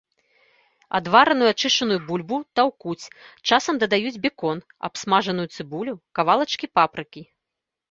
[0.99, 3.11] Адвараную ачышчаную бульбу таўкуць,
[3.51, 4.57] часам дадаюць бекон,
[4.91, 7.21] абсмажаную цыбулю, кавалачкі папрыкі.